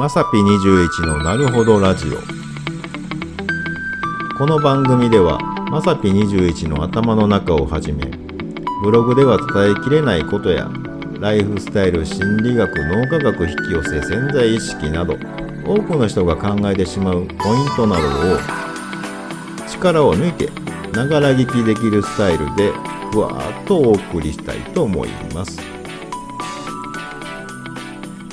[0.00, 2.12] まさぴ21のなるほどラジオ。
[4.38, 5.38] この番組では
[5.70, 8.06] まさぴ21の頭の中をはじめ
[8.82, 10.70] ブログでは伝えきれないことや
[11.20, 15.18] ライフスタイル心理学脳科学引き寄せ潜在意識など
[15.66, 18.38] 多くの人が考えてしまうポイントなどを
[19.68, 20.48] 力を抜いて
[20.92, 22.72] ながら聞きできるスタイルで
[23.12, 25.79] ふわーっとお送りしたいと思います。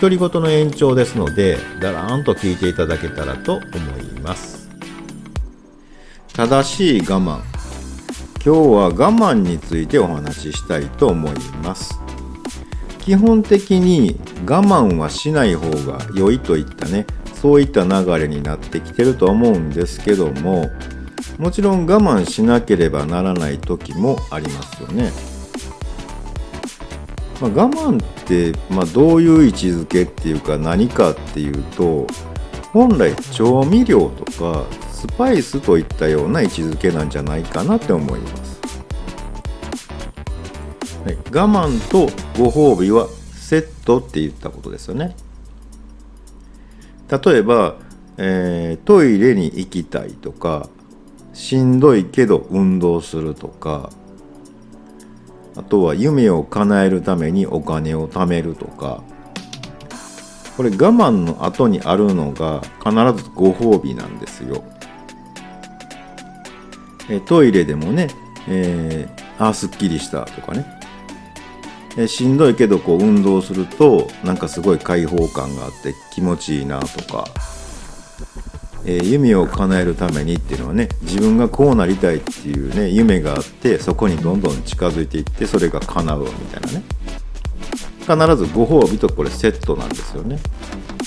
[0.00, 3.62] 独り言の延長ですのでだらーんと聞いていただけたらと思
[3.98, 4.70] います。
[6.32, 7.42] 正しい我慢。
[8.42, 8.56] 今日は
[8.88, 12.00] 我慢についてお話ししたいと思います。
[13.00, 17.04] 基本的に我慢はしない方が良いといったね。
[17.34, 20.70] そういった流れになってきてると思うんですけども
[21.38, 25.29] もちろん我慢しなければならない時もありますよね。
[27.40, 32.06] まあ、我慢って、まあ、どういう位置づけっていうか何かっていうと
[32.72, 38.60] 本来調味料とかスパイスといったような位置づけなんじゃないかなって思います。
[41.04, 45.16] はい、我慢とご褒美はセットって言ったことですよね。
[47.10, 47.76] 例えば、
[48.18, 50.68] えー、トイレに行きたいとか
[51.32, 53.90] しんどいけど運動するとか
[55.56, 59.02] あとは夢を叶えるためにお金を貯めるとか。
[60.60, 62.90] これ我慢の後にあるのが必
[63.24, 64.62] ずご褒美なんですよ。
[67.08, 68.08] えトイレでもね、
[68.46, 70.66] えー、あすっきりしたとかね、
[71.96, 77.24] えしんどいけどこう運動するとなんかすごい開放感があって気持ちいいなとか。
[78.84, 86.84] えー、夢を叶えるためにっていうのはね自分がこうなりたいっていうね夢があってそこにどんどん近づいていってそれが叶うみたいなね。
[88.00, 90.38] 必ずご褒美とこれセットなんですよね。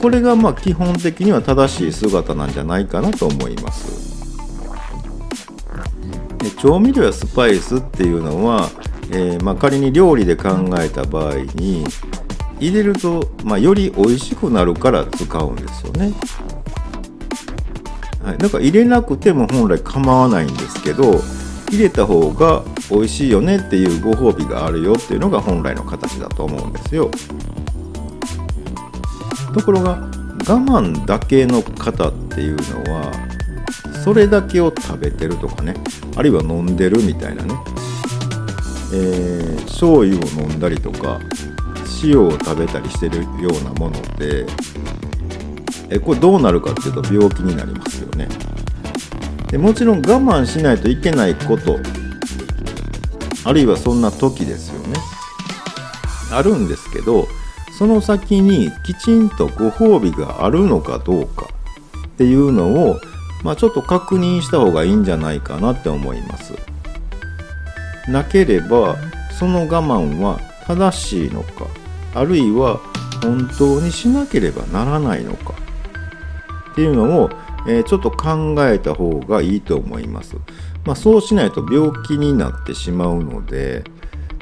[0.00, 4.06] これがまあ基本的には正しい姿なんじゃないかなと思います。
[6.58, 8.70] 調味料やスパイスっていうのは、
[9.10, 10.48] えー、まあ仮に料理で考
[10.78, 11.84] えた場合に
[12.60, 16.12] 入れると、まあ、より美味しくなるから使うんですよね。
[18.26, 21.20] はい、だか入れなくても本来構わないんですけど
[21.70, 27.08] 入れた方が美味しいよねっていうご褒美があるよっていうのが本来の形だと思うんですよ。
[29.54, 30.10] ところが我
[30.42, 33.12] 慢だけの方っていうのは
[34.04, 35.74] それだけを食べてるとかね
[36.16, 37.54] あるいは飲んでるみたいなね
[38.92, 41.20] えー、醤油を飲んだりとか
[42.02, 44.46] 塩を食べたりしてるようなもので
[45.90, 48.28] えこれどうなるかっていうと病気になりますよね。
[49.48, 51.78] でもちろん我慢しないといけないこと
[53.44, 54.94] あるいはそんな時ですよね。
[56.32, 57.28] あるんですけど
[57.78, 61.46] その先にきちんとご褒美があるのかどうか
[62.08, 62.98] っていうのを、
[63.44, 66.54] まあ、ちょっと確認した方がいいんじゃないかなって思います。
[68.08, 68.96] なければ
[69.38, 71.66] その我慢は正しいのか
[72.14, 72.80] あるいは
[73.22, 75.65] 本当にしなければならないのか。
[76.76, 77.30] っていうのを、
[77.66, 80.36] えー、ちょっと考えた方がいいと思います。
[80.84, 83.82] まあ、そうしないと病気になってしまうので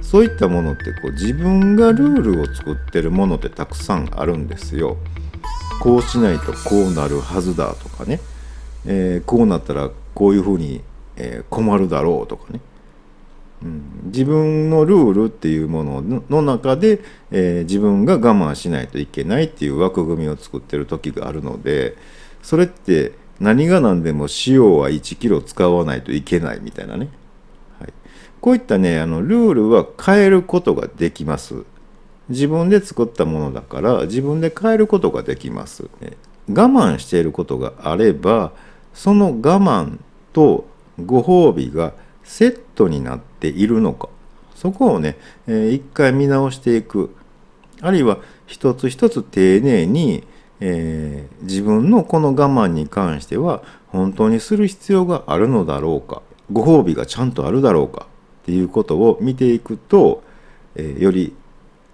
[0.02, 4.96] そういったものってこう自分がルールを作ってるものってたくさんあるんですよ。
[5.80, 8.18] こうしないとこうなるはずだとかね、
[8.84, 10.82] えー、こうなったらこういうふうに、
[11.16, 12.60] え、困るだろうとかね、
[13.62, 17.00] うん、自分のルールっていうものの中で、
[17.30, 21.96] えー、自分が我慢しないといけないっていう枠組みを作ってる時があるので、
[22.44, 27.08] それって何が何でも塩は1キロ使わないといけないみたいなね、
[27.80, 27.92] はい、
[28.40, 31.64] こういったねあのルールは変えることができます。
[32.28, 36.16] 自分で作ったものだから自分で変えることができます、ね、
[36.48, 38.52] 我慢していることがあれば
[38.94, 39.98] その我慢
[40.32, 40.66] と
[41.04, 44.08] ご褒美がセットになっているのか。
[44.54, 45.16] そこをね、
[45.46, 47.14] えー、一回見直していく。
[47.80, 50.24] あるいは一つ一つ丁寧に
[50.66, 58.06] えー、自分のこの我慢に関しては本当にする必要があるのだろうかご褒美がちゃんとあるだろうか
[58.42, 60.22] っていうことを見ていくと、
[60.74, 61.34] えー、より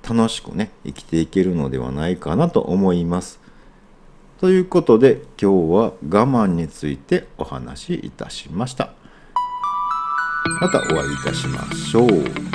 [0.08, 3.40] 楽しくね生きていけるのではないかなと思います。
[4.38, 8.92] ということで今日は我慢についてお話しいたしました。
[10.60, 12.49] またお会いいたしましょう。